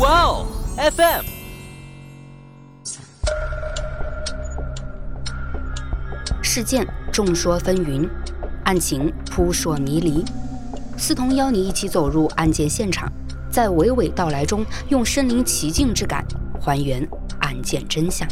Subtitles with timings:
[0.00, 1.24] 哇哦，FM。
[6.40, 8.08] 事件众说纷纭，
[8.64, 10.24] 案情扑朔迷离。
[10.96, 13.10] 思彤邀你一起走入案件现场，
[13.50, 16.24] 在娓娓道来中，用身临其境之感
[16.60, 17.04] 还原
[17.40, 18.28] 案件真相。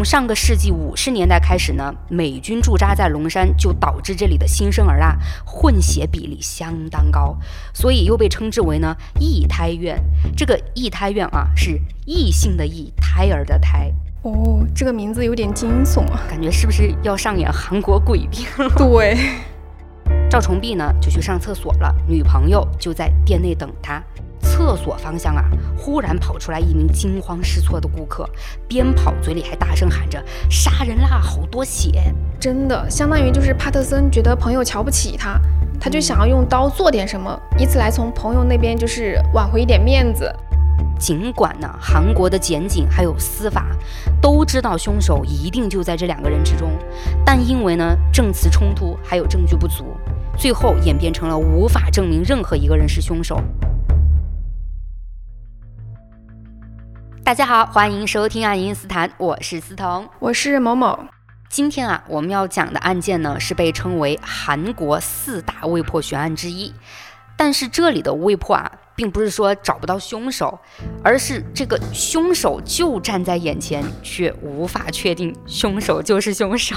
[0.00, 5.14] 从上个世纪五十年代开始呢，美军驻扎在龙山，就导致这里的新生儿啊
[5.44, 7.36] 混血比例相当高，
[7.74, 10.02] 所以又被称之为呢异胎院。
[10.34, 13.92] 这个异胎院啊是异性的异，胎儿的胎。
[14.22, 18.74] 哦，这个名字有点惊悚啊，感觉是不是要上演韩国鬼片了？
[18.78, 19.18] 对，
[20.30, 24.00] 赵崇碧呢就去上厕所了，女朋友就在店内等他。
[24.40, 25.42] 厕所方向啊，
[25.76, 28.28] 忽然跑出来一名惊慌失措的顾客，
[28.68, 32.14] 边跑嘴里还大声喊着“杀人啦，好多血”！
[32.38, 35.36] 真的，相当于就是帕特森觉得朋友瞧不起他，
[35.80, 40.32] 他就想要用刀做点什么，以此来从朋友那边就是挽回一点面子。
[40.98, 43.66] 尽管呢，韩国的检警还有司法
[44.20, 46.70] 都知道凶手一定就在这两个人之中，
[47.24, 49.96] 但因为呢证词冲突还有证据不足，
[50.40, 53.38] 最后演变成了无法证明任何一个人是凶手。
[57.22, 60.98] 大家好，欢迎收听爱因斯坦，我是思彤，我是某某。
[61.50, 66.72] 今天啊，我们要讲的案件呢，是被称为韩国四大未破悬案之一。
[67.36, 70.58] 但是这里的未破啊，并不是说找不到凶手，
[71.02, 76.74] 而是这个凶手就站在眼前，却无法确定凶手就是凶手。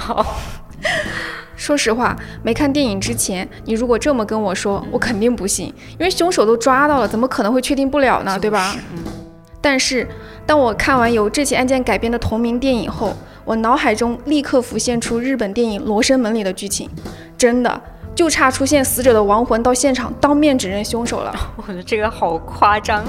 [1.56, 8.38] 说实话，没看电影之前，你如果这么跟我说，我肯定不信，因为凶手都抓到了，怎么可能会确定不了呢？
[8.38, 8.74] 对吧？
[9.60, 10.06] 但是。
[10.46, 16.86] 当我看完由这起案件改编的同名电影后，我脑海中立刻浮现出日本电影《罗生门》里的剧情，
[17.38, 17.82] 真的。
[18.14, 23.04] 就差出现死者的亡魂到现场当面指认凶手了， 我觉得这个好夸张。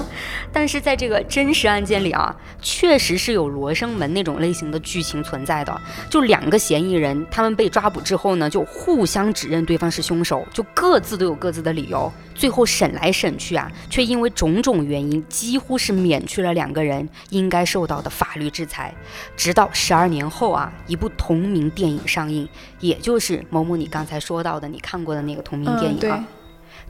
[0.52, 5.80] 但是在这个真实案件里啊，确实是有罗生门那种类型的剧情存在的。
[6.10, 12.12] 就两个嫌疑人，他们被抓捕之后呢，就互相指认对方是凶手，就各自都有各自的理由。
[12.36, 18.92] 最后审来审去啊，却因为种种原因，几乎是免去了两个人应该受到的法律制裁。
[19.36, 22.46] 直到十二年后啊，一部同名电影上映，
[22.80, 24.96] 也就是某某你刚才说到的，你看。
[25.06, 26.26] 过的那个同名电影啊，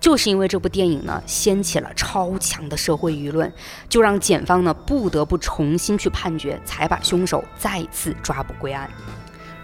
[0.00, 3.52] 就是因为这部电影呢，掀起了超强的社会舆论，
[3.90, 8.88] 就让检方呢不得不重新去判决，才把凶手再次抓捕归案。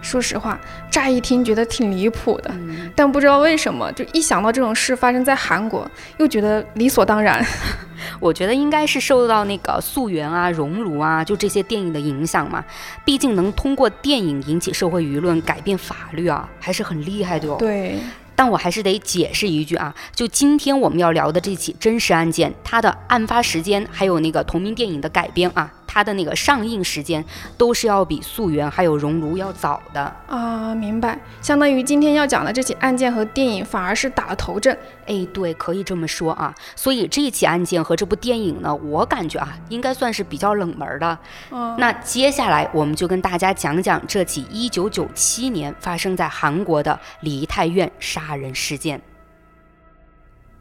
[0.03, 0.59] 说实话，
[0.91, 2.53] 乍一听觉得挺离谱的，
[2.95, 7.43] 但不知道为什么，就一想到这种事发生在韩国，又觉得理所当然。
[8.19, 12.63] 我觉得应该是受到那个《溯源》啊、《熔炉》啊，就这些电影的影响嘛。
[13.05, 17.55] 毕竟能通过电影引起社会舆论、改变法律啊，还是很厉害的哦。
[17.57, 17.97] 对。
[18.35, 25.71] 但我还是得解释一句啊，就今天我们要聊的这起真实案件，它的案发时间还有那个同名电影的改编啊。
[25.93, 27.23] 它的那个上映时间
[27.55, 31.19] 都是要比《溯源》还有《熔炉》要早的啊，明白。
[31.39, 34.75] 相当于今天要讲的这起案件和电影反而是打了头阵。
[35.05, 36.51] 哎，对，可以这么说啊。
[36.75, 41.15] 所以这起案件和这部电影呢，我感觉啊，应该算是比较冷门的。
[41.51, 48.99] 嗯，那接下来我们就跟大家讲讲这起1997年发生在韩国的梨泰院杀人事件。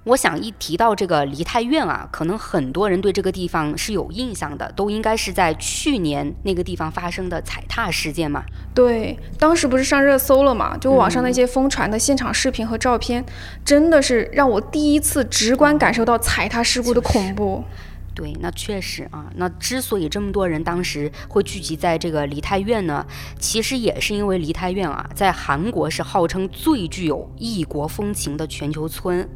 [0.05, 8.43] 我想一提到这个梨泰院啊，可能很多人对这个地方是有印象的，都应该是在去年那个地方发生的踩踏事件嘛。
[8.75, 10.77] 对，当时不是上热搜了嘛？
[10.77, 13.25] 就网上那些疯传的现场视频和照片，
[13.65, 17.63] 真的是让我第一次直观感受到踩踏事故的恐怖。
[18.15, 19.25] 对，那确实啊。
[19.37, 23.07] 那之所以这么多人当时会聚集在这个梨泰院呢，
[23.39, 29.27] 其实也是因为梨泰院啊，在韩国是号称最具有异国风情的全球村。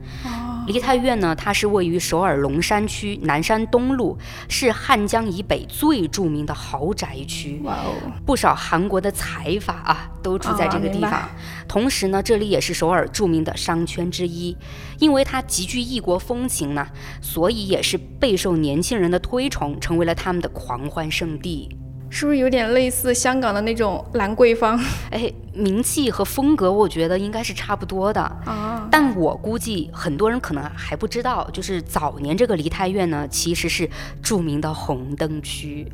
[0.67, 4.19] 梨泰院呢，它是位于首尔龙山区南山东路，
[4.49, 7.61] 是汉江以北最著名的豪宅区。
[7.63, 7.95] 哇哦！
[8.27, 11.29] 不少韩国的财阀啊，都住在这个地方。
[11.69, 14.57] 同时呢，这里也是首尔著名的商圈之一。
[14.99, 16.89] 因为它极具异国风情呢，
[17.21, 21.69] 所以也是备受年轻人的推崇，成为了他们的狂欢圣地。
[22.17, 24.83] 是不是有点类似香港的那种兰桂坊？
[25.13, 28.89] 哎，名气和风格，我觉得应该是差不多的啊。
[28.91, 33.87] 但我估计很多人可能还不知道，就是早年这个梨泰院呢，其实是
[34.23, 35.87] 著名的红灯区，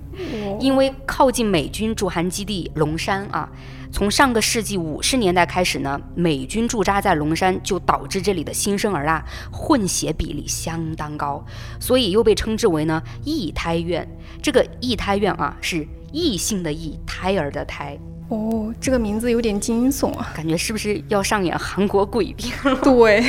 [0.61, 3.51] 因为靠近美军驻韩基地龙山啊。
[3.93, 9.23] 从上个世纪五十年代开始呢，美军驻扎在龙山，就导致这里的新生儿啊
[9.53, 11.44] 混血比例相当高，
[11.79, 14.09] 所以又被称之为呢异胎院。
[14.43, 17.99] 这个异胎院啊是异性的异，胎儿的胎。
[18.29, 22.53] 哦，这个名字有点惊悚啊，感觉是不是要上演韩国鬼片？
[22.83, 23.23] 对。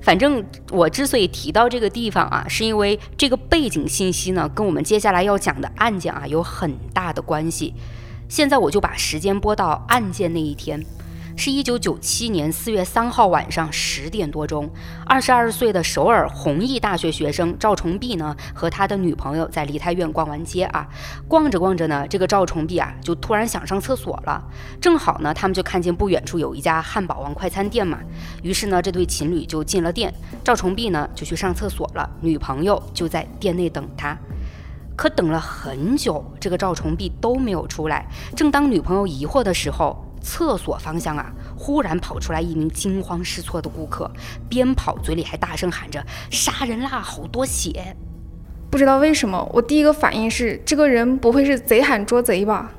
[0.00, 7.74] 反正我之所以提到这个地方啊，是因为这个背景信息呢，跟我们接下来要讲的案件啊有很大的关系。
[8.28, 10.84] 现在我就把时间拨到案件那一天。
[11.36, 14.70] 是一九九七年四月三号晚上十点多钟，
[15.04, 20.86] 二十二岁的首尔弘毅大学学生赵崇碧呢，和他的女朋友在梨泰院逛完街啊，
[21.26, 24.40] 逛着逛着呢，这个赵崇碧啊就突然想上厕所了。
[24.80, 27.98] 正好呢，他们就看见不远处有一家汉堡王快餐店嘛，
[28.44, 34.16] 于是呢，这对情侣就进了店，赵崇碧呢就去上厕所了，女朋友就在店内等他。
[34.96, 38.06] 可等了很久，这个赵崇碧都没有出来。
[38.36, 44.10] 正当女朋友疑惑的时候，厕所方向啊，忽然跑出来一名惊慌失措的顾客，
[44.48, 47.96] 边跑嘴里还大声喊着：“杀人啦，好多血！”
[48.70, 52.72] 不知道为什么，我第一个反应是，这个人不会是贼喊捉贼吧？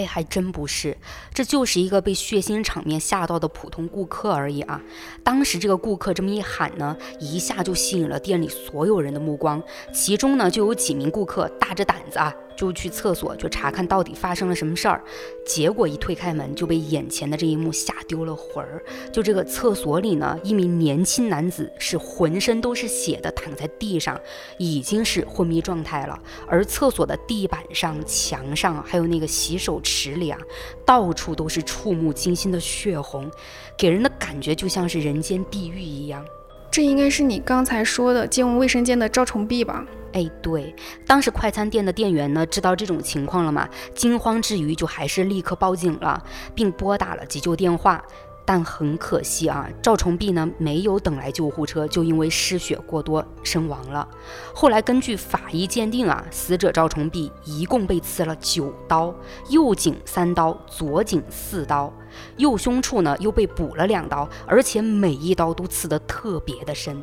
[0.00, 0.96] 哎，还真不是，
[1.34, 4.80] 这就是一个被血腥场面吓到的普通顾客而已啊！
[5.22, 9.62] 当时这个顾客这么一喊呢，一下就吸引了店里所有人的目光，
[9.92, 12.34] 其中呢就有几名顾客大着胆子啊。
[12.60, 15.02] 就去厕所，就查看到底发生了什么事儿。
[15.46, 18.84] 结果一推开门，就被眼前的这一幕吓丢了魂儿。
[19.10, 24.20] 就这个厕所里呢，一名年轻男子是浑身都是血的躺在地上，
[24.58, 26.20] 已经是昏迷状态了。
[26.46, 30.38] 而厕所的地板上、墙上，还有那个洗手池里啊，
[30.84, 33.30] 到处都是触目惊心的血红，
[33.74, 36.22] 给人的感觉就像是人间地狱一样。
[36.70, 39.84] 这应该是你刚才说的进入卫生间的赵崇碧吧？
[40.12, 40.74] 哎，对，
[41.06, 43.68] 当时快餐店的店员呢，知道这种情况了嘛？
[43.94, 46.22] 惊慌之余，就还是立刻报警了，
[46.54, 48.02] 并拨打了急救电话。
[48.46, 54.08] 但很可惜啊，赵崇碧呢没有等来救护车，就因为失血过多身亡了。
[54.52, 59.14] 后来根据法医鉴定啊，死者赵崇碧一共被刺了九刀，
[59.50, 61.92] 右颈三刀，左颈四刀，
[62.36, 67.00] 右胸处呢又被补了两刀，而且每一刀都刺得特别的深。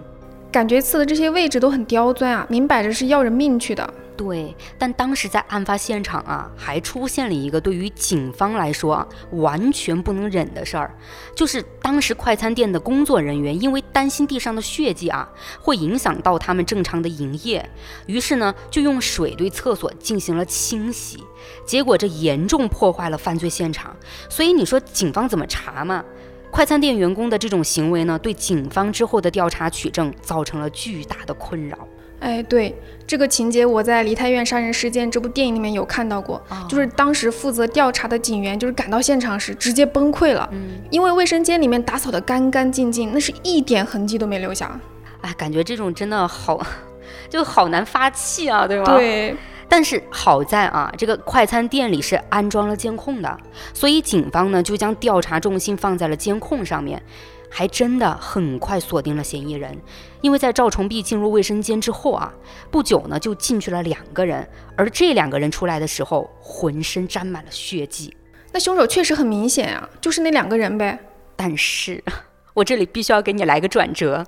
[0.52, 3.94] 感觉刺的这些位置都很刁钻啊，明摆着是要人命去的。
[4.16, 10.92] 对，但当时在案发现场啊，还出现了一个对于警方来说啊完全不能忍的事儿，
[11.36, 15.30] 就是当时快餐店的工作人员因为担心地上的血迹啊
[15.62, 17.70] 会影响到他们正常的营业，
[18.08, 21.24] 于是呢就用水对厕所进行了清洗，
[21.64, 23.96] 结果这严重破坏了犯罪现场。
[24.28, 26.04] 所以你说警方怎么查嘛？
[26.50, 31.78] 快餐店员工的这种行为呢，对警方之后的调查取证造成了巨大的困扰。
[32.20, 40.50] 哎，对这个情节，我在《梨泰院杀人事件》这部电影里面有看到过，就是当时负责调查的警员，就是赶到现场时直接崩溃了，
[40.90, 44.80] 因为卫生间里面打扫的干干净净，那是一点痕迹都没留下。
[45.22, 46.60] 哎，感觉这种真的好，
[47.30, 48.96] 就好难发气啊，对吧？
[48.98, 49.36] 对。
[49.70, 53.38] 但是好在啊，这个快餐店里是安装了监控的，
[53.74, 57.02] 所以警方呢就将调查重心放在了监控上面，
[57.50, 59.78] 还真的很快锁定了嫌疑人。
[60.22, 62.34] 因为在赵崇碧进入卫生间之后啊，
[62.72, 68.16] 不久呢就进去了两个人，而这两个人出来的时候浑身沾满了血迹，
[68.54, 70.98] 那凶手确实很明显啊，就是那两个人呗。
[71.36, 72.04] 但是
[72.56, 74.26] 我这里必须要给你来个转折。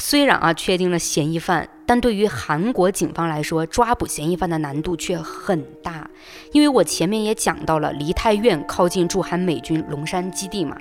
[0.00, 6.08] 虽然啊确定了嫌疑犯，但对于韩国警方来说，抓捕嫌疑犯的难度却很大。
[6.52, 10.74] 因为我前面也讲到了，梨泰院靠近驻韩美军龙山基地嘛，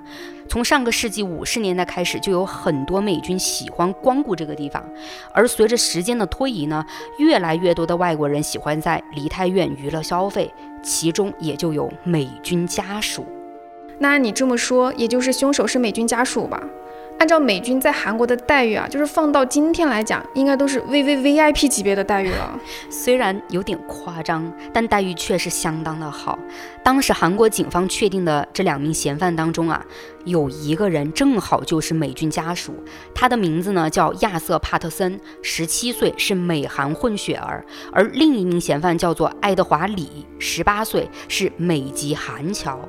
[0.47, 4.81] 从上个世纪五十年代开始，就有很多美军喜欢光顾这个地方。
[5.33, 6.85] 而随着时间的推移呢，
[7.17, 10.49] 越来越多的外国人喜欢在梨泰院娱乐消费，
[10.81, 13.25] 其中也就有美军家属。
[13.99, 16.63] 那你这么说，也就是凶手是美军家属吧？
[17.19, 22.59] 按照美军在韩国的待遇啊，就是放到今天来讲，应该都是 V V V I P 级别的待遇了。
[22.89, 26.39] 虽然有点夸张，但待遇确实相当的好。
[26.81, 29.85] 当时韩国警方确定的这两名嫌犯当中啊。
[30.25, 32.73] 有一个人正好就是美军家属，
[33.15, 42.79] 他的名字呢叫亚瑟·帕特森，十七岁，是美韩混血儿；而另一名嫌犯叫做爱德华·李，十八岁，是美籍韩侨。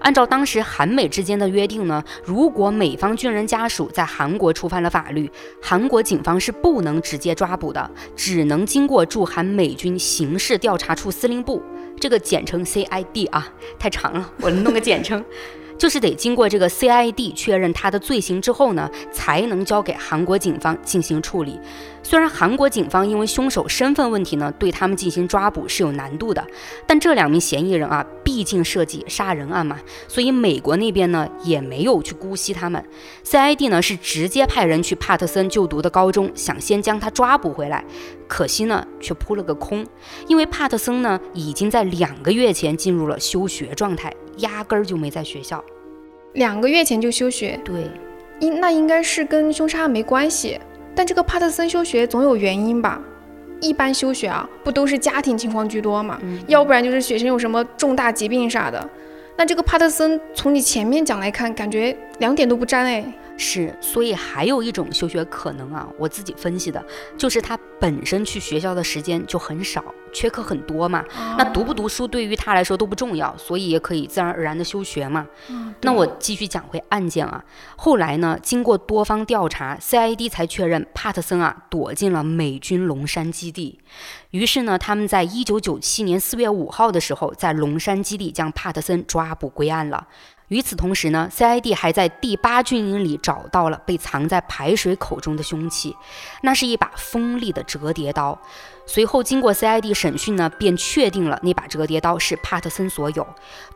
[0.00, 5.30] 按照当时韩美之间的约定呢，如果美方军人家属在韩国触犯了法律，
[5.62, 11.62] 韩国警方是不能直接抓捕的，只能经过驻韩美军刑事调查处司令部，
[11.98, 15.24] 这个简称 CID 啊，太长了，我弄个简称。
[15.80, 21.58] 就是得经过这个 CID 确认他的罪行之后呢，才能交给韩国警方进行处理。
[22.02, 26.46] 虽然韩国警方因为凶手身份问题呢，对他们进行抓捕是有难度的，
[26.86, 32.84] 但这两名嫌疑人啊，毕竟涉及杀人案嘛，所以美国那边呢也没有去姑息他们。
[33.24, 37.82] CID 呢是直接派人去帕特森就读的高中，想先将他抓捕回来，
[38.28, 39.86] 可惜呢却扑了个空，
[40.28, 45.64] 因为帕特森呢已经在两个月前进入了休学状态，压根儿就没在学校。
[46.34, 47.58] 两个月前就休学？
[47.64, 47.90] 对。
[48.40, 50.58] 应那应该是跟凶杀案没关系，
[50.94, 53.00] 但这个帕特森休学总有原因吧？
[53.60, 56.18] 一般休学啊，不都是家庭情况居多嘛？
[56.46, 58.88] 要不然就是学生有什么重大疾病啥的。
[59.36, 63.04] 那这个帕特森从你前面讲来看，感觉两点都不沾哎。
[63.42, 66.84] 是，所以还有一种休学可能啊，我自己分析的，
[67.16, 69.82] 就是他本身去学校的时间就很少，
[70.12, 71.02] 缺课很多嘛。
[71.38, 75.26] 那读不读书对于他来说都不重要，所以也可以自然而然的休学嘛。
[75.80, 77.42] 那我继续讲回案件啊，
[77.76, 83.80] 后来呢，经过多方调查，CID 才确认帕特森啊躲进了美军龙山基地。
[84.32, 90.06] 于是呢，他们在一九九七年四月五号的时候，在龙山基地将帕特森抓捕归案了。
[90.50, 95.96] 与此同时呢，CID 还在第八军营里找到了被藏在排水口中的凶器，
[96.42, 98.36] 那是一把锋利的折叠刀。
[98.84, 103.24] 随后经过 CID 审讯呢，便确定了那把折叠刀是帕特森所有。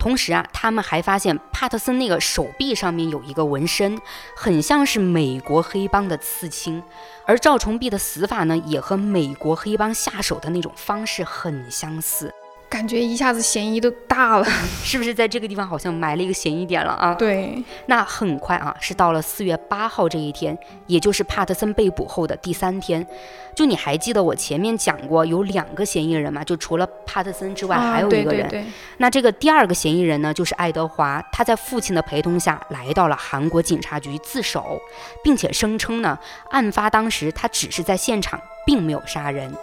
[0.00, 3.97] 同时啊，他们还发现帕特森那个手臂上面有一个纹身，
[4.37, 6.83] 很像是美国黑帮的刺青。
[7.25, 12.33] 而赵崇碧的死法呢，也和美国黑帮下手的那种方式很相似。
[12.75, 14.45] 感觉一下子嫌疑都大了，
[14.83, 17.14] 是不是在这个地方好像埋了一个嫌疑点了啊？
[17.14, 23.07] 对，那很快啊，是到了四月八号这一天，也就是帕特森被捕后的第三天。
[23.54, 26.43] 就你还记得我前面讲过有两个嫌疑人吗？
[26.43, 28.66] 就除了帕特森之外，还有一个人。
[28.97, 34.81] 那这个第二个嫌疑人呢，就是爱德华，他在父亲的陪同下来到了韩国警察局自首，
[35.23, 36.19] 并且声称呢，
[36.50, 39.54] 案发当时他只是在现场，并没有杀人。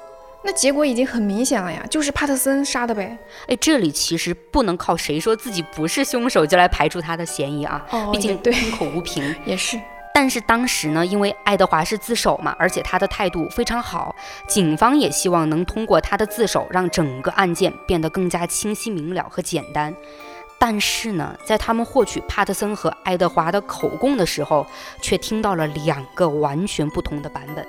[0.43, 3.17] 那结果已经很明显了呀，就是帕特森杀的呗。
[3.47, 7.85] 哎，这里其实不能靠谁说自己不是凶手就来排除他的嫌疑啊。
[7.91, 9.79] 哦，毕竟对，空口无凭也是。
[10.13, 14.13] 但是当时呢，因为爱德华是自首嘛，而且他的态度非常好，
[14.47, 19.95] 警方也希望能通过他的自首，让整个案件变得更加清晰明了和简单。
[20.59, 24.65] 但是呢，在他们获取帕特森和爱德华的口供的时候，
[25.01, 27.65] 却听到了两个完全不同的版本。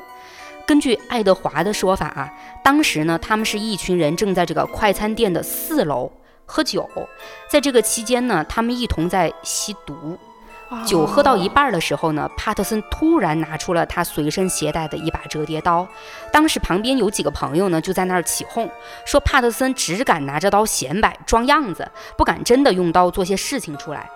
[0.67, 6.11] 根据爱德华的说法啊，当时呢，他们是一群人正在这个快餐店的四楼
[6.47, 6.89] 喝酒，
[7.49, 10.19] 在这个期间呢，他们一同在吸毒。
[10.87, 15.87] 酒喝到一半的时候呢，帕特森突然拿出了他随身携带的一把折叠刀。
[16.33, 18.71] 当时旁边有几个朋友呢，就在那儿起哄，
[19.05, 24.09] 说帕特森只敢拿着刀显摆装样子，不敢真的用刀做些事情出来。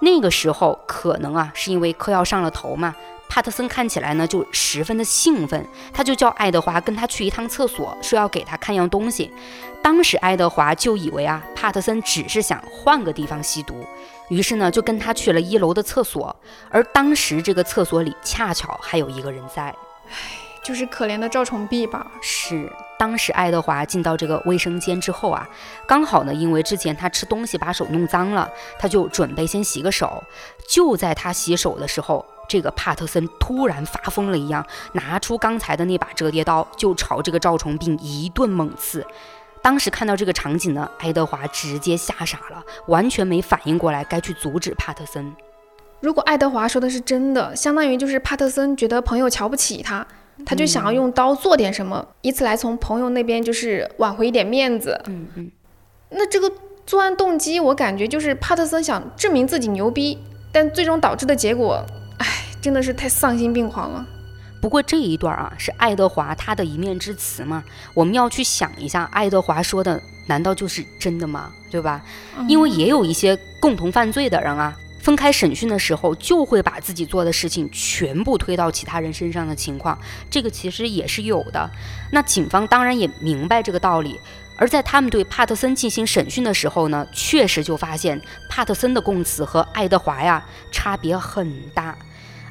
[0.00, 2.94] 那个时候可能啊，是因为嗑药上了头嘛。
[3.34, 9.32] 帕特森看起来呢就十分的兴奋，他就叫爱德华跟他去一趟厕所，说要给他看样东西。
[9.82, 13.86] 当时爱德华就以为啊，帕特森只是想换个地方吸毒，
[14.28, 16.36] 于是呢就跟他去了一楼的厕所。
[16.68, 19.74] 而当时这个厕所里恰巧还有一个人在，
[20.10, 20.14] 唉，
[20.62, 22.12] 就是可怜的赵崇碧吧。
[22.20, 25.48] 是，当时爱德华进到这个卫生间之后啊，
[25.86, 28.46] 刚好呢因为之前他吃东西把手弄脏了，
[28.78, 30.22] 他就准备先洗个手。
[30.68, 32.22] 就在他洗手的时候。
[32.52, 39.02] 这个帕特森突然发疯了一样，拿出刚才的那把折叠刀，就朝这个赵崇斌一顿猛刺。
[39.62, 45.34] 当时看到这个场景呢，爱德华直接吓傻了，完全没反应过来该去阻止帕特森。
[46.00, 50.06] 如果爱德华说的是真的，相当于就是帕特森觉得朋友瞧不起他，
[50.44, 55.00] 他就想要用刀做点什么，以此来从朋友那边就是挽回一点面子。
[55.06, 55.50] 嗯嗯。
[56.10, 56.52] 那这个
[56.84, 60.18] 作案动机，我感觉就是帕特森想证明自己牛逼，
[60.52, 61.82] 但最终导致的结果。
[62.60, 64.06] 真的是太丧心病狂了。
[64.60, 67.64] 不过这一段啊，是爱德华他的一面之词嘛，
[67.94, 71.52] 我们要去想一下，爱德华说的难道就是真的吗？
[71.68, 72.00] 对吧？
[72.46, 79.98] 因为也有一些共同犯罪的人啊，分开审讯的时候就会把自己做的事情全部推到其他人身上的情况，
[80.30, 81.68] 这个其实也是有的。
[82.12, 84.20] 那警方当然也明白这个道理，
[84.56, 91.96] 而在他们对帕特森进行审讯的时候呢，确实就发现帕特森的供词和爱德华呀差别很大。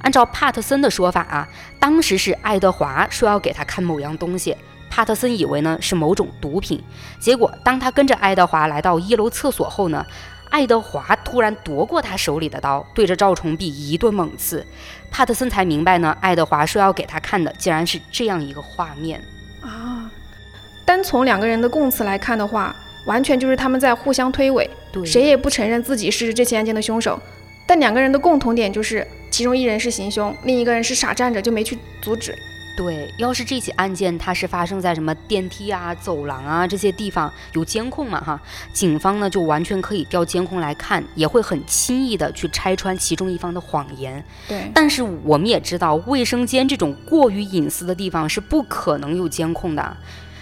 [0.01, 1.48] 按照帕特森的说法啊，
[1.79, 4.58] 当时是爱德华说要给他看某样东西，
[4.89, 6.84] 帕特森以为呢是某种毒品。
[7.20, 10.03] 结果当他跟着爱德华来到一楼厕所后呢，
[10.50, 14.65] 爱德华突然夺过他手里的刀，对着赵崇碧一顿猛刺。
[15.12, 19.24] 帕特森才明白呢，爱德华说要给他看的竟然是这样一个画面
[19.62, 20.10] 啊！
[20.86, 24.68] 单从两个人的供词来看的话，完全就是他们在互相推诿，
[25.06, 27.20] 谁也不承认自己是这起案件的凶手。
[27.68, 29.08] 但两个人的共同点就是。
[29.32, 32.36] 其中一人是行凶，另一个人是傻站着，就没去阻止。
[32.76, 38.42] 对，要是这起案件它是发生在什么电梯啊、走廊啊这些地方，有监控嘛哈，
[38.74, 44.22] 警方呢就完全可以调监控来看，也会很轻易的去拆穿其中一方的谎言。
[44.50, 49.96] 对，但是我们也知道，卫生间这种过于隐私的地方是不可能有监控的。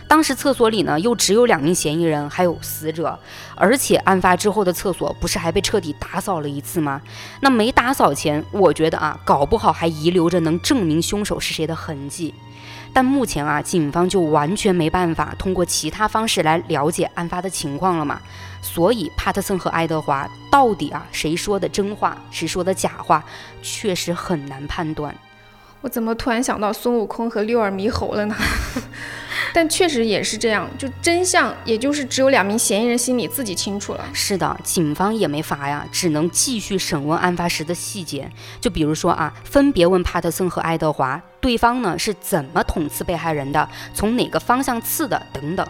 [0.09, 3.17] 当时厕所里呢又只有两名嫌疑人，还有死者，
[3.55, 6.99] 而且案发之后的厕所不是还被彻底打扫了一次吗？
[7.41, 12.33] 那没打扫前，我觉得啊，搞不好还遗留着能证明凶手是谁的痕迹。
[12.91, 18.19] 但目前啊，警方就完全没办法通过其他方式来了解案发的情况了嘛。
[18.63, 23.23] 所以帕特森和爱德华到底啊谁说的真话，谁说的假话，
[23.61, 25.15] 确实很难判断。
[25.81, 28.36] 我怎么突然想到孙悟空和六耳猕猴了呢？
[29.53, 34.05] 但确实也是这样，就真相，也就是只有两名嫌疑人心里自己清楚了。
[34.13, 38.29] 是的，警方也没法呀，只能继续审问案发时的细节。
[38.59, 45.65] 就比如说啊，分别问帕特森和爱德华，对方呢是怎么捅刺被害人的，从哪个方向刺的，等等，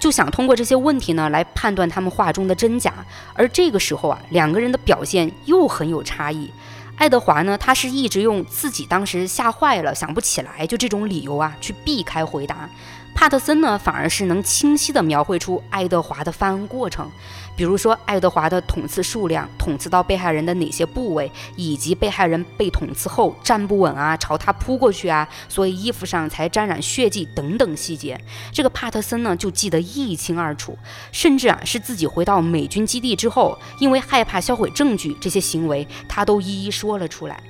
[0.00, 2.92] 就想通过这些问题呢来判断他们话中的真假。
[3.34, 6.50] 而这个时候啊，两个人的表现又很有差异。
[6.96, 12.68] 爱德华呢，他是一直用自己当时吓坏了，想不起来，就这种理由啊，去避开回答。
[13.14, 17.10] 帕特森呢，反而是能清晰地描绘出爱德华的犯案过程，
[17.56, 28.20] 比如说爱德华的捅刺数量、捅刺到被害人的哪些部位，以及被害人被捅刺后站不稳啊，朝他扑过去啊，所以衣服上才沾染血迹等等细节。
[28.52, 30.76] 这个帕特森呢，就记得一清二楚，
[31.12, 37.40] 甚至啊，是自己回到美军基地之后，因为害怕销毁证据，这些行为他都一一说了出来。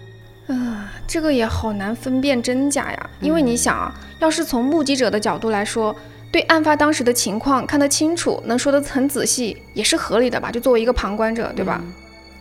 [0.49, 3.11] 嗯，这个也好难分辨真假呀。
[3.21, 5.97] 因为你想啊，要是从目击者的角度来说，
[6.35, 10.51] 对案发当时的情况看得清楚，能说得很仔细，也是合理的吧？
[10.51, 11.81] 就作为一个旁观者，对吧？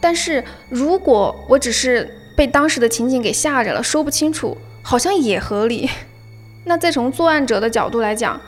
[0.01, 5.87] 但是如果我只是被当时的情景给吓着了，说不清楚，好像也合理。
[6.65, 8.41] 那再从作案者的角度来讲，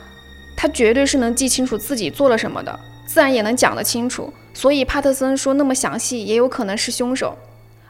[0.56, 2.76] 他绝对是能记清楚自己做了什么的，
[3.06, 4.34] 自然也能讲得清楚。
[4.52, 7.38] 所以帕特森说那么详细，也有可能是凶手。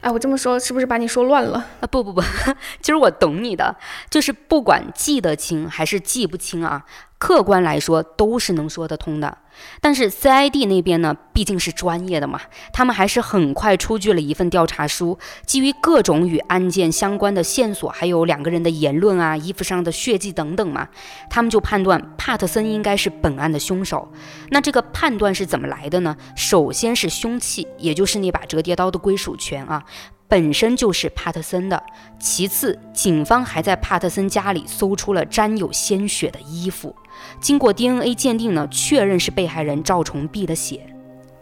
[0.03, 1.87] 哎，我这么说是不是把你说乱了啊？
[1.87, 2.21] 不不不，
[2.83, 3.75] 其实我懂你的，
[4.11, 6.85] 就是不管记得清还是记不清啊，
[7.19, 9.39] 客观来说都是能说得通的。
[9.81, 12.39] 但是 CID 那边呢，毕竟是专业的嘛，
[12.75, 20.87] 他们还是很快出具了一份调查书，基于各种与案件相关的线索，还有两个人的言论啊、衣服上的血迹等等嘛，
[21.31, 24.13] 他们就判断帕特森应该是本案的凶手。
[24.51, 26.15] 那这个判断是怎么来的呢？
[26.37, 29.83] 首先是凶器，也就是那把折叠刀的归属权啊。
[30.29, 31.83] 本身就是帕特森的。
[32.19, 36.95] 其次，警方还在帕特森家里搜出了沾有鲜血的衣服，
[37.41, 40.81] 经过 DNA 鉴定呢，确认是被害人赵崇碧的血。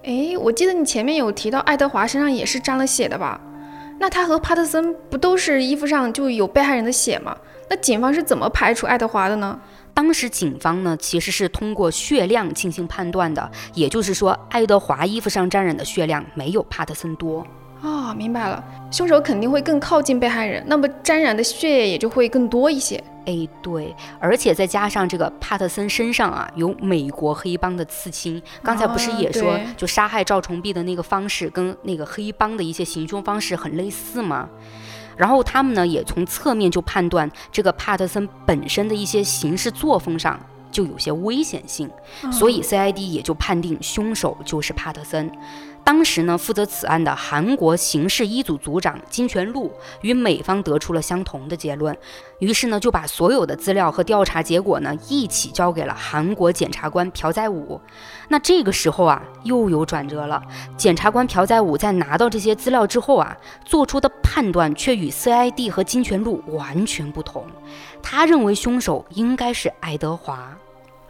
[0.05, 3.40] 哎，我记得你前面有提到爱德华身上也是沾了血的吧？
[3.99, 7.35] 那他和帕特森不都是衣服上就有被害人的血吗？
[7.70, 9.59] 那警方是怎么排除爱德华的呢？
[9.94, 17.47] 当时警方呢其实是通过血量进行判断的，也就是说，爱德华衣服上沾染的血量没有帕特森多。
[17.85, 22.97] 哦，明白了，凶手肯定会更靠近被害人，那么沾染的血液也就会更多一些。
[23.27, 34.49] 哎，对，而且再加上这个帕特森身上啊有美国黑帮的刺青，刚才不是也说，就杀害赵崇碧的那个方式跟那个黑帮的一些行凶方式很类似吗？
[35.14, 41.88] 然后他们呢也从侧面就判断这个帕特森本身的一些行事作风上就有些危险性，
[42.33, 45.31] 所以 CID 也就判定凶手就是帕特森。
[45.85, 49.70] 当时呢，负责此案的韩国刑事一组组长金全禄
[50.01, 51.97] 与美方得出了相同的结论，
[52.38, 57.79] 于是呢，就把所有的资料和调查结果呢一起交给了韩国检察官朴载武。
[58.29, 60.42] 那这个时候啊，又有转折了。
[60.77, 67.47] 检察官朴载武在拿到这些资料之后啊，做出的判断却与 CID 和金全禄完全不同。
[68.03, 70.57] 他认为凶手应该是爱德华。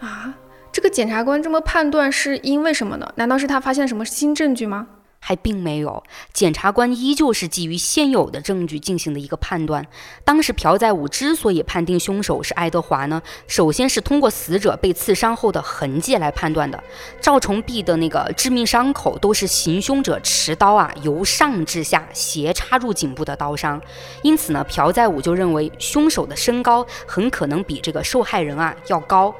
[0.00, 0.34] 啊？
[0.74, 3.08] 这个检察官这么判断是因为什么呢？
[3.14, 4.88] 难道是他发现什么新证据吗？
[5.20, 9.86] 还并没有，检察官依旧是基于现有的证据进行的一个判断。
[10.24, 16.82] 当时朴载武之所以判定凶手是爱德华呢，首先是通过死者被刺伤后的痕迹来判断的。
[17.20, 23.80] 赵崇碧的那个致命伤口都是行凶者持刀啊由上至下斜插入颈部的刀伤，
[24.22, 29.32] 因此呢，朴载武就认为凶手的身高很可能比这个受害人啊要高。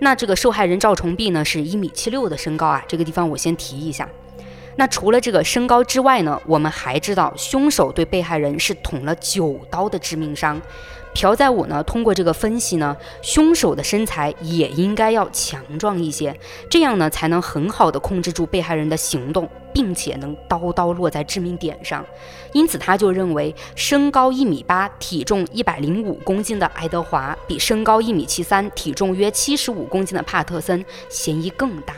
[0.00, 4.08] 那这个受害人赵崇碧呢，是一米七六的身高啊，这个地方我先提一下。
[4.78, 10.62] 那除了这个身高之外呢，我们还知道凶手对被害人是捅了九刀的致命伤。
[11.14, 16.32] 朴载武呢，通过这个分析呢，凶手的身材也应该要强壮一些，
[16.70, 22.04] 这样呢才能很好的控制住被害人的行动，并且能刀刀落在致命点上。
[22.52, 31.94] 因此，他就认为身高一米八、体重一百零五公斤的爱德华，比身高一米七三、体重约七十五公斤的帕特森嫌疑更大。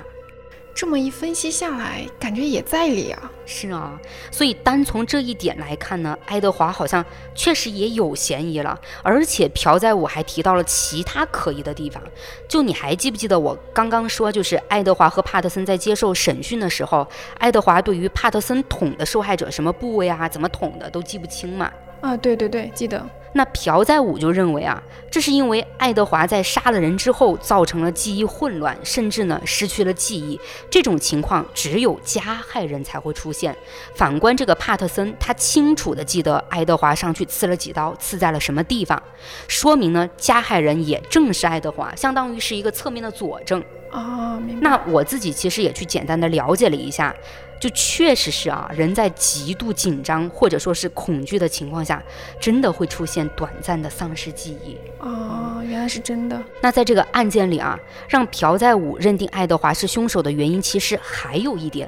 [0.81, 3.31] 这么一分析下来，感觉也在理啊。
[3.45, 8.81] 是啊，所以单从这一点来看呢，爱德华好像确实也有嫌疑了。
[9.03, 12.03] 而且朴载武还提到了其他可疑的地方。
[12.49, 21.71] 就你还记不记得我刚刚说，就是爱德华和帕特森在接受审讯的时候，爱德华对于帕特森捅的受害者什么部位啊，怎么捅的都记不清嘛？
[22.01, 23.05] 啊，对对对，记得。
[23.33, 30.41] 那朴载武就认为啊，这是因为爱德华在杀了人之后造成了记忆混乱，甚至呢失去了记忆。
[30.69, 33.57] 这种情况只有加害人才会出现。
[33.95, 39.01] 反观这个帕特森，他清楚的记得爱德华上去刺了几刀，刺在了什么地方，
[39.47, 43.63] 说明呢加害人也正是爱德华，相当于是一个侧面的佐证。
[43.93, 44.69] 啊，明白。
[44.69, 47.15] 那我自己其实也去简单的了解了一下。
[47.61, 52.03] 就确实是啊，人在极度紧张或者说是恐惧的情况下，
[52.40, 54.79] 真的会出现短暂的丧失记忆。
[54.99, 56.42] 哦，原来是真的。
[56.62, 61.87] 那在这个案件里啊，让朴在武认定爱德华是凶手的原因，其实还有一点，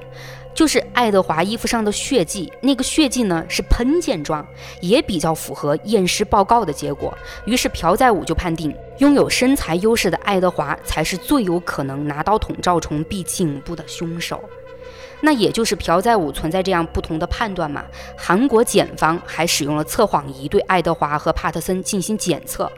[0.55, 4.47] 就是爱德华衣服上的血迹，那个血迹呢是喷溅状，
[4.83, 7.17] 也比较符合验尸报告的结果。
[7.47, 14.43] 于是朴在武就判定，拥有身材优势的爱德华才是最有可能拿刀捅赵崇碧颈部的凶手。
[15.25, 17.85] 那也就是朴载武存在这样不同的判断嘛？
[18.17, 22.71] 韩国检方还使用了测谎仪对爱德华和帕特森进行检测，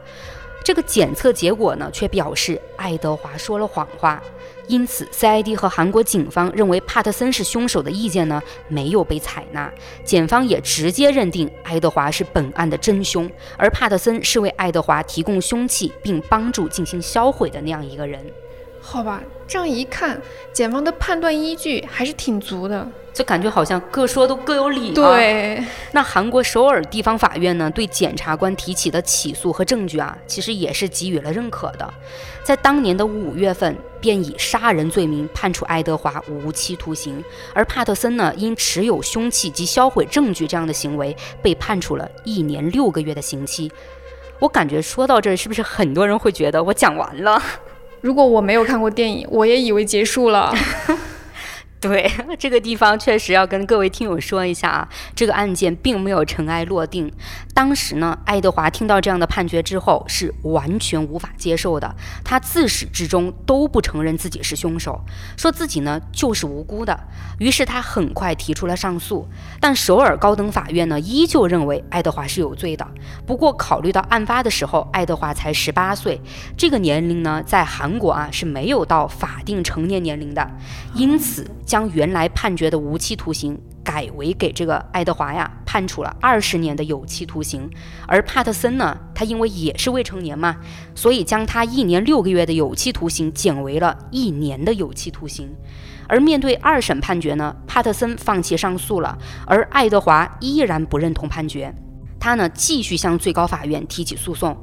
[0.63, 4.21] 这个检测结果呢，却表示爱德华说了谎话，
[4.67, 9.71] 因此 CID 和韩国警方认为帕特森是凶手的意见呢，没有被采纳，
[10.03, 18.23] 检方也直接认定爱德华是本案的真凶，而帕特森是为爱德华提供凶器并帮助进行销毁的那样一个人。
[18.87, 20.21] 好吧，这样一看，
[20.53, 24.93] 检方的判断依据还是挺足的，就感觉好像各说都各有理。
[24.93, 31.93] 对，那韩国首尔地方法院呢，对检察官提起的起诉和证据啊，其实也是给予了认可的，
[32.43, 37.21] 在当年的五月份，便以杀人罪名判处爱德华无期徒刑，
[37.53, 43.69] 而帕特森呢，因持有凶器及销毁证据这样的行为，被判处了一年六个月的刑期。
[44.39, 47.41] 我感觉说到这儿，是不是很多人会觉得我讲完了？
[48.05, 50.53] 如果我没有看过电影，我也以为结束了。
[51.87, 57.11] 对， 这个地方确实要跟各位听友说一下啊，这个案件并没有尘埃落定。
[57.53, 64.99] 当时呢，爱德华听到这样的判决之后是完全无法接受的，他自始至终都不承认自己是凶手，
[65.37, 66.99] 说自己呢就是无辜的。
[67.37, 69.27] 于是他很快提出了上诉，
[69.59, 72.87] 但首尔高等法院呢依旧认为爱德华是有罪的。
[73.27, 76.19] 不过考虑到案发的时候爱德华才十八岁，
[76.57, 80.49] 这个年龄呢在韩国啊是没有到法定成年年龄的，
[80.95, 81.45] 因此。
[81.75, 87.69] 将原来判决的无期徒刑改为给这个爱德华呀判处了二十年的有期徒刑，
[88.07, 90.55] 而帕特森呢，他因为也是未成年嘛，
[90.95, 95.53] 所以将他一年六个月的有期徒刑减为了一年的有期徒刑。
[96.07, 101.75] 而面对二审判决呢，帕特森放弃上诉了，而爱德华依然不认同判决，
[102.25, 104.57] 他呢继续向最高法院提起诉讼。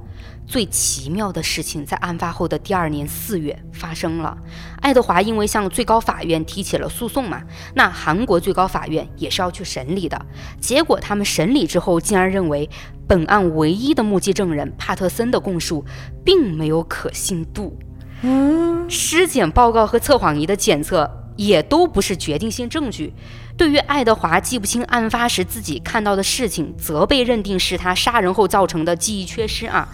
[0.45, 4.37] 最奇妙的事情在案发后的第二年四月发生了。
[4.81, 7.41] 爱德华因为向最高法院提起了诉讼嘛，
[7.77, 10.21] 那韩国最高法院也是要去审理的。
[10.59, 12.69] 结果他们审理之后，竟然认为
[13.07, 15.85] 本案唯一的目击证人帕特森的供述
[16.25, 17.79] 并没有可信度。
[18.23, 23.13] 嗯，尸检报告和测谎仪的检测也都不是决定性证据。
[23.57, 29.89] 对于爱德华记不清案发时自己看到的事情，则被认定是他杀人后造成的记忆缺失啊。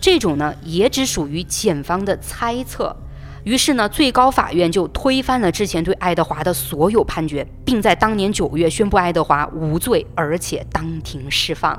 [0.00, 2.96] 这种呢，也只属于检方的猜测。
[3.44, 11.76] 于是呢，最高法院就推翻了之前对爱德华的所有判决，并在当年九月宣布爱德华无罪，而且当庭释放。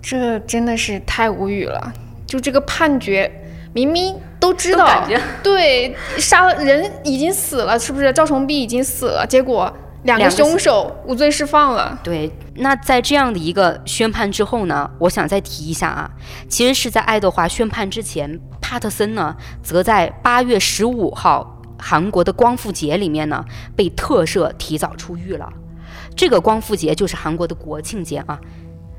[0.00, 1.92] 这真的是太无语了！
[2.26, 3.43] 就这个判决，
[3.74, 5.06] 明明都知道，
[5.42, 8.10] 对，杀了人已经死了，是不是？
[8.14, 9.70] 赵崇碧已经死了，结果。
[10.04, 11.98] 两个凶手无罪释放了。
[12.04, 16.10] 对，那在这样的一个宣判之后呢，我想再提一下啊，
[16.46, 23.42] 其实是在爱德华宣判之前，帕特森呢，则在八月十五号韩国的光复节里面呢，
[23.74, 25.50] 被特赦提早出狱了。
[26.14, 28.38] 这个光复节就是韩国的国庆节啊。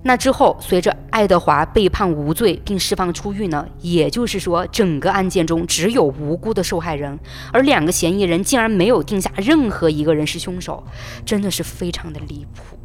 [0.07, 7.17] 那之后，随着爱德华被判无罪并释放出狱呢，也就是说，整个案件中只有无辜的受害人，
[7.51, 10.83] 而两个嫌疑人竟然没有定下任何一个人是凶手，
[11.25, 12.77] 真的是非常的离谱。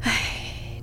[0.00, 0.10] 唉，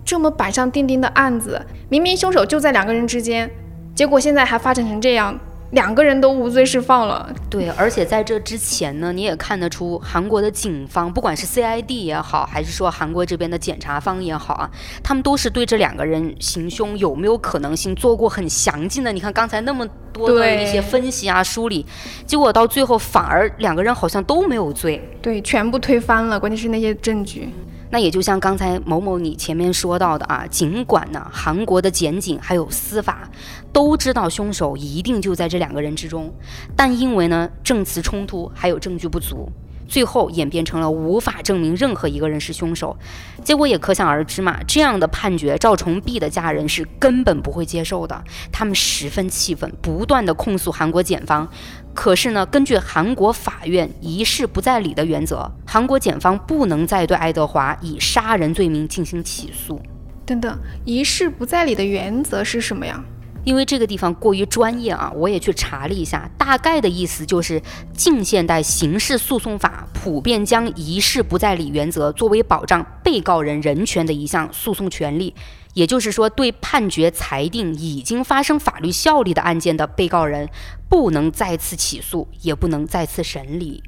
[0.05, 3.49] 这么板上钉钉的案子，明明凶手就在两个人之间，
[3.95, 5.35] 结果现在还发展成这样，
[5.71, 7.31] 两个人都无罪释放了。
[7.49, 14.69] 对，而且在这之前呢，你也看得出韩国的警方，不管是 CID 也好，还是说韩国这边的检察方也好啊，
[15.03, 19.11] 他们都是对这两个人行凶有没有可能性做过很详尽的。
[19.11, 21.85] 你看刚才那么多的一些分析啊、梳理，
[22.25, 25.01] 结果到最后反而两个人好像都没有罪。
[25.21, 27.49] 对，全部推翻了，关键是那些证据。
[27.91, 33.29] 那也就像刚才某某你前面说到的啊，尽管呢韩国的检警还有司法
[33.73, 36.31] 都知道凶手一定就在这两个人之中，
[36.75, 39.49] 但因为呢证词冲突还有证据不足。
[39.89, 42.95] 最后演变成了无法证明任何一个人是凶手，
[43.43, 44.59] 结果也可想而知嘛。
[44.67, 51.49] 这样的判决，赵崇碧的家人是根本不会接受的，他们十分气愤，不断的控诉韩国检方。
[51.93, 59.81] 可是呢，根据韩国法院一事不再理的原则，韩国检方不能再对爱德华以杀人罪名进行起诉。
[60.25, 63.03] 等等，一事不再理的原则是什么呀？
[63.45, 67.61] 因为这个地方过于专业啊，我也去查了一下，大概的意思就是
[67.93, 75.33] 近现代刑事诉讼法普遍将一事不再理原则作为保障被告人人权的一项诉讼权利。
[75.75, 80.49] 也就是说，对判决裁定已经发生法律效力的案件的被告人，
[80.89, 83.83] 不能再次起诉，也不能再次审理。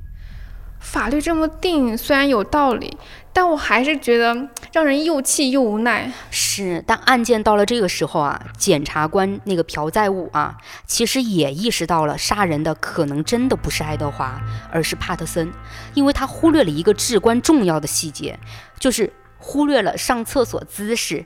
[0.81, 2.97] 法律这么定，虽然有道理，
[3.31, 4.35] 但我还是觉得
[4.73, 6.11] 让人又气又无奈。
[6.31, 15.49] 是，但案件到了这个时候啊，检察官那个朴在武啊，其实也意识到了杀人的可能真的不是爱德华，而是帕特森，
[15.93, 18.37] 因为他忽略了一个至关重要的细节，
[18.77, 21.23] 就是忽略了上厕所姿势。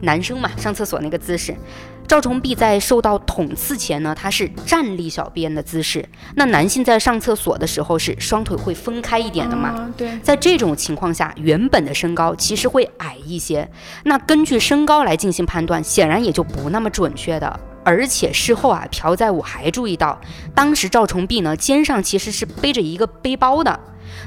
[0.00, 1.54] 男生嘛，上厕所那个姿势。
[2.06, 6.06] 赵崇碧在受到捅刺前呢，他是站立小便的姿势。
[6.36, 9.92] 那男性在上厕所的时候是双腿会分开一点的嘛？
[9.96, 10.18] 对。
[10.22, 13.68] 在这种情况下，原本的身高其实会矮一些。
[14.04, 17.60] 那根据身高来进行判断，显然也就不那么准确的。
[17.82, 20.18] 而且事后啊，朴在武还注意到，
[20.54, 23.78] 当时赵崇碧呢肩上其实是背着一个背包的。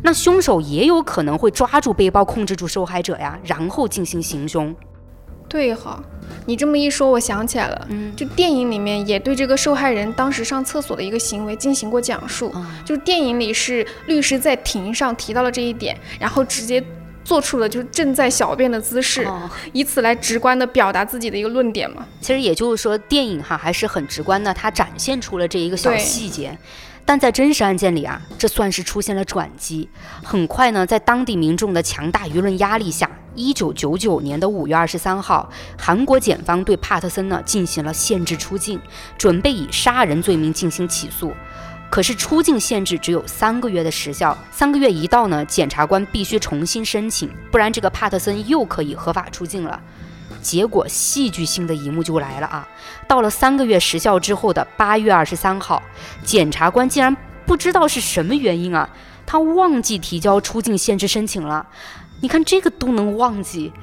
[0.03, 4.75] 那凶手也有可能会抓住背包，控制住受害者呀，然后进行行凶。
[5.49, 6.03] 对哈，
[6.45, 16.83] 你这么一说，我想起来了，嗯，就电影里面也对这个受害人当时上厕所的一个行为进行过讲述，就是电影里是律师在庭上提到了这一点，然后直接
[17.23, 19.27] 做出了就是正在小便的姿势，
[19.73, 22.05] 以此来直观的表达自己的一个论点嘛。
[22.21, 26.57] 其实也就是说，电影哈还是很直观的，它展现出了这一个小细节。
[27.07, 29.87] 但在真实案件里啊，这算是出现了转机。
[30.21, 38.77] 很快呢，在当地民众的强大舆论压力下，一九九九年的五月二十三号，韩国检方对帕特森呢进行了限制出境，
[39.17, 41.31] 准备以杀人罪名进行起诉。
[41.89, 49.81] 可是出境限制只有三个月的时效，三个月一到呢，检察官必须重新申请，不然这个帕特森又可以合法出境了。
[50.47, 52.65] 结果戏剧性的一幕就来了啊！
[53.05, 55.83] 到了三个月时效之后的八月二十三号，
[56.23, 57.13] 检察官竟然
[57.45, 58.89] 不知道是什么原因啊，
[59.25, 61.67] 他忘记提交出境限制申请了。
[62.21, 63.73] 你看这个都能忘记，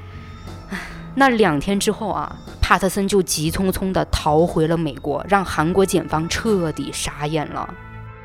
[1.15, 7.69] 那两天之后啊，帕特森就急匆匆地逃回了美国，让韩国检方彻底傻眼了。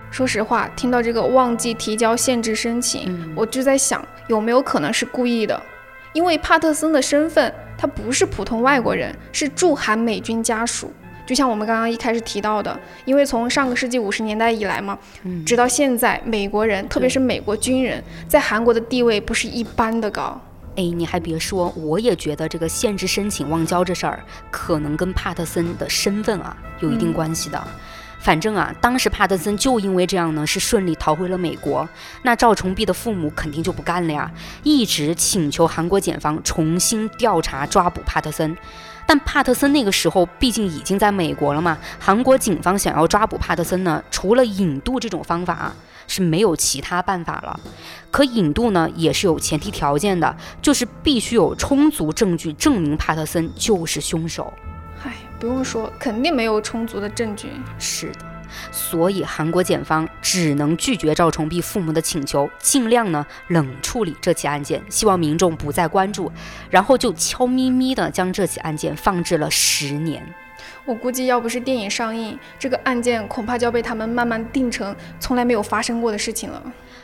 [0.09, 5.61] 说实话，听到这个忘记提交限制申请，我就在想，有没有可能是故意的？
[6.13, 10.91] 因为帕特森的身份，他不是普通外国人，是驻韩美军家属。
[11.25, 14.97] 就像我们刚刚一开始提到的，因为从上个世纪五十年代以来嘛，
[15.45, 20.41] 直到现在，美国人，特别是美国军人，在韩国的地位不是一般的高。
[20.75, 27.63] 哎，你还别说，我也觉得这个限制申请忘交这事儿，可能跟帕特森的身份啊有一定关系的。
[28.19, 31.87] 反正啊，当时帕特森就因为这样呢，是顺利逃回了美国。
[32.23, 34.29] 那赵崇碧的父母肯定就不干了呀，
[34.61, 38.55] 一直请求韩国检方重新调查抓捕帕特森。
[39.07, 45.73] 但帕特森那个时候毕竟已经在美国了嘛，韩国警方想要抓捕帕特森呢，除了引渡这种方法
[46.05, 47.59] 是没有其他办法了。
[48.11, 54.53] 可引渡呢，也是有前提条件的，就是必须有充足证据证明帕特森就是凶手。
[55.39, 57.47] 唉，不用说，肯定没有充足的证据。
[57.79, 58.25] 是的，
[58.71, 66.29] 所以韩国检方只能拒绝赵崇碧父母的请求，尽量呢冷处理这起案件，希望民众不再关注，
[66.69, 70.21] 然后就悄咪咪的将这起案件放置了十年。
[70.83, 76.61] 我估计，要不是电影上映，这个案件恐怕就要被他们慢慢定成从来没有发生过的事情了。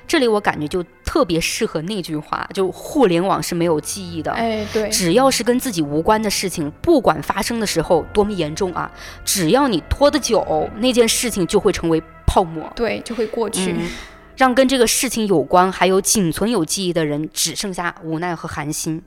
[0.07, 4.31] 这里我感觉就特别适合那句话，就互联网是没有记忆的。
[4.31, 8.91] 哎，对，只要是跟自己无关的事情，不管发生的时候多么严重啊，
[9.23, 13.75] 只要你拖得久，那件事情就会成为泡沫，对，就会过去，
[14.35, 19.01] 让跟这个事情有关还有仅存有记忆的人只剩下无奈和寒心。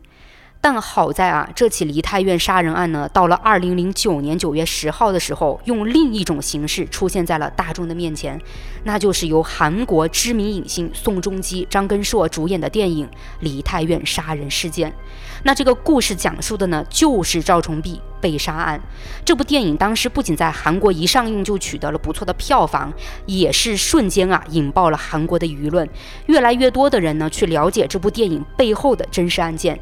[0.60, 8.38] 但好在啊，这起梨泰院杀人案呢，到了二零零九年九月十号的时候，用另一种形式出现在了大众的面前，
[8.82, 13.06] 那就是由韩国知名影星宋仲基、张根硕主演的电影
[13.40, 14.90] 《梨泰院杀人事件》。
[15.44, 18.80] 那这个故事讲述的呢，就是赵崇碧被杀案。
[19.24, 22.92] 这部电影当时不仅在韩国一上映就取得了不错的票房，
[23.26, 25.88] 也是瞬间啊引爆了韩国的舆论，
[26.26, 29.78] 越来越多的人呢去了解这部电影背后的真实案件。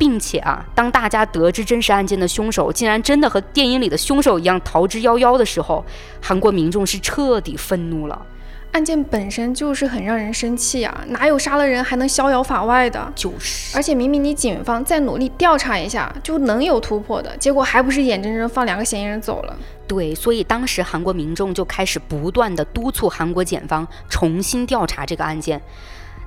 [0.00, 5.84] 并且啊，当大家得知真实案件的凶手竟然真的和电影里的凶手一样逃之夭夭的时候，
[6.22, 8.26] 韩国民众是彻底愤怒了。
[8.72, 13.12] 案件本身就是很让人生气啊，哪有杀了人还能逍遥法外的？
[13.14, 19.54] 就是，而且明明你警方再努力调查一下就能有突破的，结果还不是眼睁睁放两个嫌疑人走了？
[19.86, 25.60] 对，所以当时韩国民众就开始不断的督促韩国检方重新调查这个案件。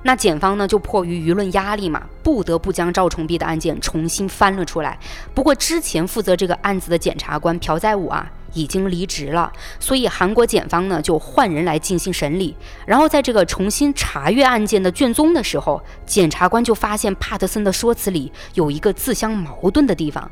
[0.06, 4.98] 那检方呢，就迫于舆论压力嘛，不得不将赵崇碧的案件重新翻了出来。
[5.34, 12.54] 不过之前负责这个案子的检察官朴在武啊，已经离职了，所以韩国检方呢就换人来进行审理。
[12.86, 20.30] 然后在这个重新查阅案件的卷宗的时候，检察官就发现帕特森的说辞里有一个自相矛盾的地方。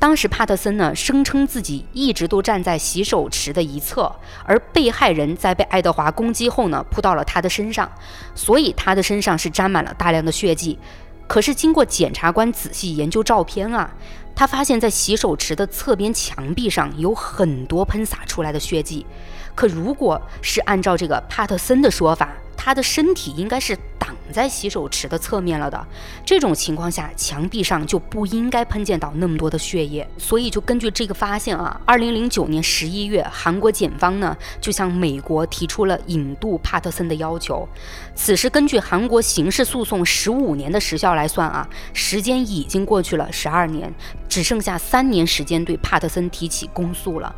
[0.00, 4.10] 当时帕特森呢声称自己一直都站在洗手池的一侧，
[4.46, 7.88] 而被害人在被爱德华攻击后呢扑到了他的身上，
[8.34, 10.78] 所以他的身上是沾满了大量的血迹。
[11.26, 13.92] 可是经过检察官仔细研究照片啊，
[14.34, 19.06] 他发现，在洗手池的侧边墙壁上有很多喷洒出来的血迹。
[19.54, 24.14] 可如果是按照这个帕特森的说法，他的身体应该是挡。
[24.30, 25.84] 在洗手池的侧面了的
[26.24, 30.08] 这种情况下，墙壁上就不应该喷溅到那么多的血液。
[30.18, 37.68] 所以就根据这个发现啊，二零零九年十一月，韩国检方呢就向美国提出了引渡帕特森的要求。
[38.14, 43.92] 此时根据韩国刑事诉讼十五年的时效来算啊，时间已经过去了十二年，
[44.28, 47.34] 只剩下三年时间对帕特森提起公诉了。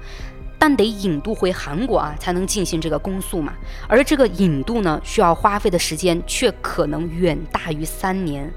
[0.63, 3.53] 但得引渡回韩国啊，才能进行这个公诉嘛。
[3.89, 8.49] 而这个引渡呢，需要花费的时间却可能远大于三年。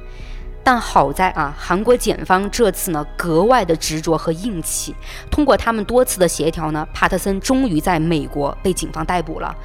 [0.64, 4.94] 但好在啊，韩国检方这次呢格外的执着和硬气。
[5.32, 9.56] 通过他们多次的协调呢，帕特森终于在美国被警方逮捕了。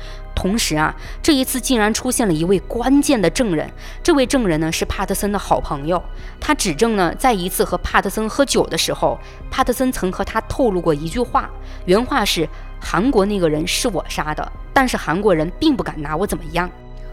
[0.41, 3.71] 同时啊，这一次竟然出现了一位关键的证人。
[4.03, 6.03] 这位证人呢是帕特森的好朋友。
[6.41, 9.19] 他指证呢，在一次和帕特森喝酒的时候，
[9.51, 11.51] 帕特森曾和他透露过一句话，
[11.85, 12.49] 原话是
[12.81, 16.71] ：“韩国那个人是我杀的，但是韩国人并不敢拿我怎么样。”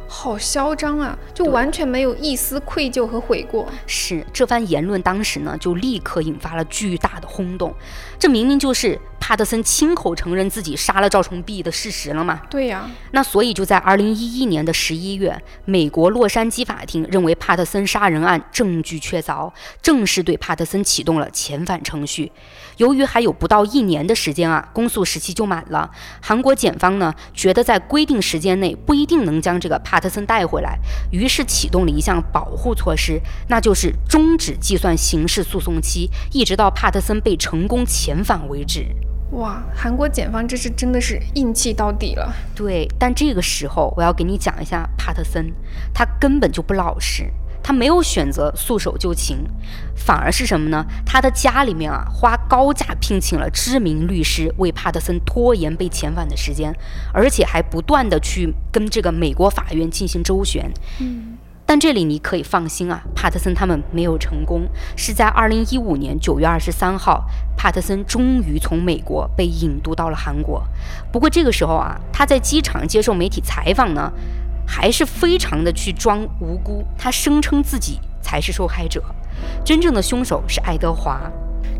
[0.07, 1.17] 好嚣张啊！
[1.33, 3.67] 就完全没有一丝愧疚和悔过。
[3.85, 7.73] 是这番言论，当时呢就立刻引发了巨大的轰动。
[8.17, 12.41] 这明明就是帕特森亲口承认自己杀了赵崇碧的事实了嘛？
[12.49, 12.89] 对呀。
[13.11, 22.31] 那所以就在二零一一年的十一月，美国洛杉矶法庭认为帕特森杀人案证据确凿，正式对帕特森启动了遣返程序。
[22.77, 25.91] 由于还有不到一年的时间啊，公诉时期就满了。
[26.21, 30.79] 韩国检方呢觉得在规定时间内不一定能将这个帕特森带回来，
[31.11, 38.85] 于是启动了一项保护措施，那就是终止计算刑事诉讼期，一直到帕特森被成功遣返为止。
[39.31, 42.33] 哇，韩国检方这是真的是硬气到底了。
[42.55, 45.51] 对，但这个时候我要给你讲一下帕特森，
[45.93, 47.29] 他根本就不老实。
[47.67, 49.39] 他没有选择束手就擒，
[49.93, 50.85] 反而是什么呢？
[51.05, 56.73] 他的家里面啊，花高价聘请了知名律师为帕特森拖延被遣返的时间，
[57.13, 60.71] 而且还不断的去跟这个美国法院进行周旋。
[61.01, 67.25] 嗯，但这里你可以放心啊，帕特森他们没有成功，是在二零一五年九月二十三号，
[67.57, 70.63] 帕特森终于从美国被引渡到了韩国。
[71.11, 74.09] 不过这个时候啊，他在机场接受媒体采访呢。
[74.67, 79.01] 还是非常的去装无辜，他声称自己才是受害者，
[79.63, 81.31] 真正的凶手是爱德华，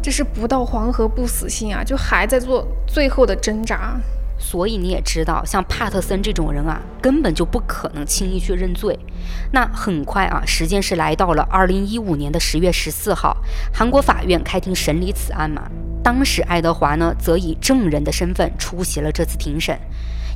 [0.01, 3.99] 这是不到黄河不死心啊，就还在做最后的挣扎。
[4.39, 8.97] 所以你也知道，像帕特森这种人啊，根本就不可能轻易去认罪。
[9.51, 13.35] 那很快啊，时间是来到了二零一五年的十月十四号，
[13.73, 15.63] 韩国法院开庭审理此案嘛。
[16.03, 19.75] 当时爱德华呢，则以证人的身份出席了这次庭审。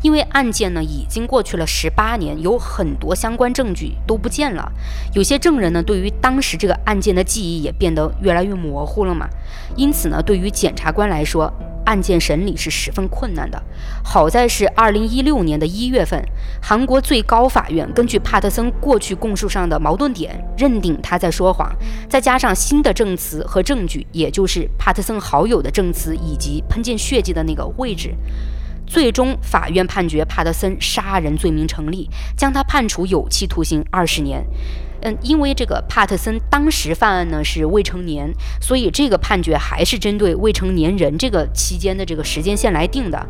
[0.01, 4.71] 因为案件呢已经过去了十八年，有很多相关证据都不见了，
[5.13, 9.27] 有些证人呢对于当时这个案件的记忆也变得越来越模糊了嘛。
[9.75, 11.53] 因此呢，对于检察官来说，
[11.85, 13.61] 案件审理是十分困难的。
[14.03, 16.23] 好在是二零一六年的一月份，
[16.61, 21.71] 韩国最高法院根据帕特森过去供述上的矛盾点，认定他在说谎，
[22.09, 28.15] 再加上新的证词和证据，也就是帕特森好友的证词以及喷溅血迹的那个位置。
[28.91, 34.45] 最终，法院判决帕特森杀人罪名成立，将他判处有期徒刑二十年。
[35.03, 43.25] 嗯，因为这个帕特森当时犯案呢是未成年，所以这个判决还是针对未成年人这个期间的这个时间线来定的。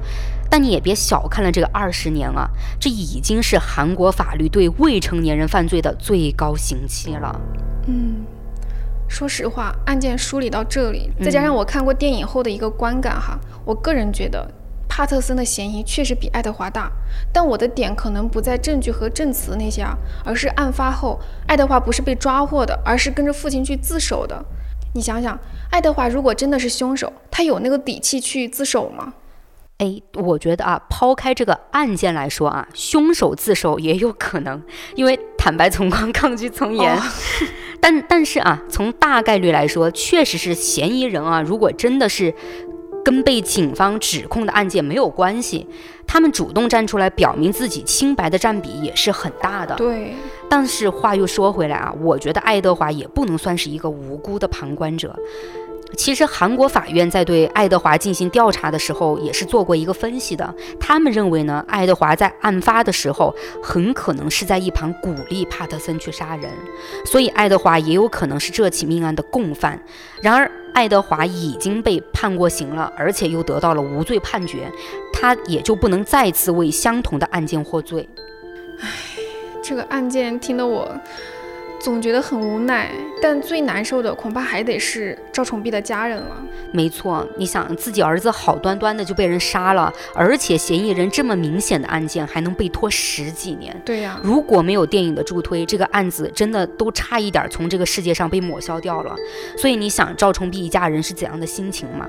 [0.49, 7.39] 但你也别小看了这个二十年啊，这已经是韩国法律对未成年人犯罪的最高刑期了。
[7.85, 8.25] 嗯，
[9.07, 14.51] 说实话，案件梳理到这里，再加上我看过电影后的一个观感哈，我个人觉得
[14.93, 16.91] 帕特森的嫌疑确实比爱德华大。
[17.31, 21.17] 但我的点可能不在证据和证词那些啊，而是案发后
[21.47, 24.43] 爱德华不是被抓获的，而是跟着父亲去自首的。
[24.93, 25.39] 你想想，
[25.69, 29.13] 爱德华如果真的是凶手，他有那个底气去自首吗？
[29.77, 34.61] 哎，我觉得啊，抛开这个案件来说啊，凶手自首也有可能，
[34.95, 36.99] 因为坦白从宽，抗拒从严。
[37.79, 42.31] 但但是啊，从大概率来说，确实是嫌疑人啊，如果真的是
[43.03, 45.67] 跟被警方指控的案件没有关系，
[46.05, 49.75] 他们主动站出来表明自己清白的占比也是很大的。
[49.75, 50.13] 对。
[50.49, 55.17] 但是话又说回来啊，我觉得爱德华也不能算是一个无辜的旁观者。
[55.97, 60.53] 其实韩国法院在对爱德华进行调查的时候，也是做过一个分析的。
[60.79, 66.49] 他们认为呢，爱德华在案发的时候很可能是在一旁鼓励帕特森去杀人，
[67.05, 69.79] 所以爱德华也有可能是这起命案的共犯。
[70.21, 74.71] 然而，爱德华已经被判过刑了，而且又得到了无罪判决，
[75.13, 78.07] 他也就不能再次为相同的案件获罪。
[78.79, 78.87] 唉，
[79.61, 80.89] 这个案件听得我。
[81.81, 86.37] 总觉得很无奈，但最难受的恐怕还得是赵崇碧的家人了。
[86.71, 93.75] 没错，你想自己儿子好端端的就被人杀了，而且嫌疑人这么明显的案件还能被拖十几年。
[93.83, 99.15] 对呀，如果没有电影的助推，这个案子真的都差一点从这个世界上被抹消掉了。
[99.57, 102.07] 所以你想赵崇碧一家人是怎样的心情吗？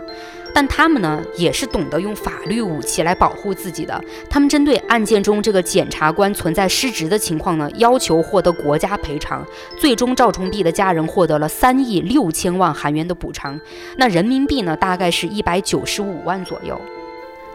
[0.55, 3.99] 但他们呢，也是懂得用法律武器来保护自己的。
[4.29, 9.45] 他们针对案件中这个检察官存在失职的情况呢，要求获得国家赔偿。
[9.79, 13.59] 最终，赵崇碧的家人获得了三亿六千万韩元的补偿，
[13.97, 16.81] 那人民币呢，大概是一百九十五万左右。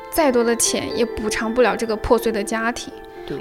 [0.10, 2.92] 再多的钱也补偿不了这个破碎的家庭。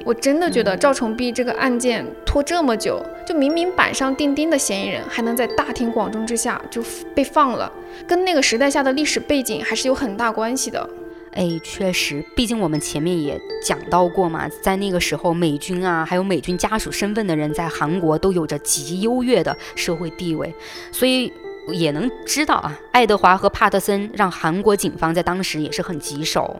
[0.04, 6.82] 我真的觉得赵崇碧这个案件拖这么久，就明明板上钉钉的嫌疑人，还能在大庭广众之下就
[7.14, 7.72] 被放了，
[8.06, 10.88] 跟那个时代下的历史背景还是有很大关系的。
[11.32, 20.54] 哎，确实，毕竟我们前面也讲到过嘛，在那个时候，美军啊，还有美军家属身份的人，在韩国都有着极优越的社会地位，
[20.90, 21.30] 所以
[21.72, 26.58] 也能知道啊，爱德华和帕特森让韩国警方在当时也是很棘手。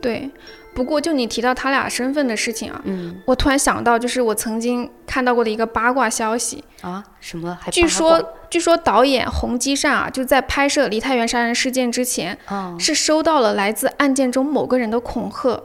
[0.00, 0.30] 对。
[0.74, 7.56] 不过，就你提到他俩身份的事情啊，嗯，我突然想到，就是我曾经看到过的一个八卦消息啊，什么？
[7.70, 8.20] 据说，
[8.50, 12.36] 据说导演洪基善啊，就在拍摄梨泰院杀人事件之前，
[12.78, 15.62] 是收到了来自案件中某个人的恐吓，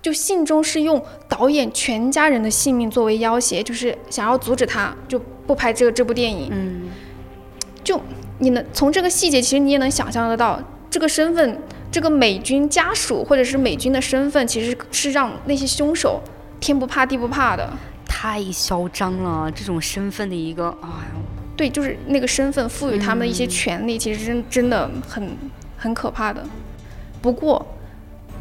[0.00, 6.48] 就信中是用导演全家人的性命作为要挟，就是想要阻止他就不拍这这部电影。
[6.50, 6.88] 嗯，
[7.84, 8.00] 就
[8.38, 11.60] 你能从这个细节，其实你也能想象得到这个身份。
[11.96, 16.20] 这个美军家属或者是美军的身份，其实是让那些凶手
[16.60, 17.72] 天不怕地不怕的，
[18.04, 19.50] 太嚣张了。
[19.50, 21.22] 这种身份的一个，哎呦，
[21.56, 25.34] 对，就是那个身份赋予他们的一些权利，其实真真的很
[25.78, 26.44] 很可怕的。
[27.22, 27.66] 不过，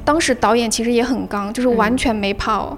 [0.04, 2.78] 当时导演其实也很刚，就是完全没怕哦。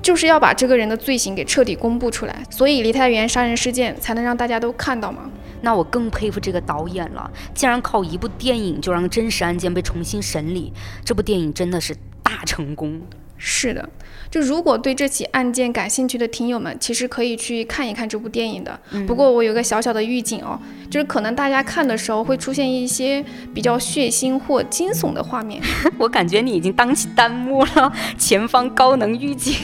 [0.00, 5.28] 就是要把这个人的罪行给彻底公布出来，所以梨泰院杀人事件才能让大家都看到嘛。
[5.64, 10.72] 那我更佩服这个导演了，竟然靠一部电影就让真实案件被重新审理，
[11.04, 13.00] 这部电影真的是大成功。
[13.36, 13.86] 是的，
[14.30, 18.78] 就如果对这起案件感兴趣的听友们，其实可以去看一看这部电影的。
[19.06, 20.58] 不过我有个小小的预警哦，
[20.88, 25.60] 就是可能大家看的时候会出现一些比较血腥或惊悚的画面。
[25.98, 29.54] 我感觉你已经当起弹幕了，前方高能预警。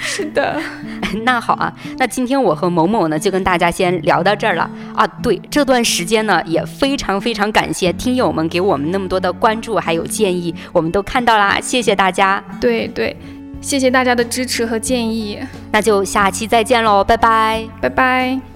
[0.00, 0.60] 是的，
[1.24, 5.06] 那好啊，那今天我和某某呢就跟大家先聊到这儿了啊。
[5.22, 12.42] 对，这段时间呢也非常非常感谢听友们给我们那么多的关注还有建议，我们都看到啦，谢谢大家。
[12.60, 13.16] 对对，
[13.60, 15.38] 谢谢大家的支持和建议，
[15.72, 18.53] 那就下期再见喽，拜拜，拜拜。